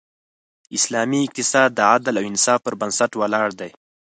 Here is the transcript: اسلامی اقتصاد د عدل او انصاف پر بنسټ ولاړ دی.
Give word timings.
اسلامی 0.77 1.19
اقتصاد 1.25 1.69
د 1.73 1.79
عدل 1.91 2.15
او 2.19 2.25
انصاف 2.31 2.59
پر 2.65 2.73
بنسټ 2.81 3.11
ولاړ 3.17 3.49
دی. 3.59 3.69